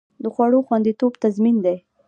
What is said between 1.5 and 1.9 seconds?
دی؟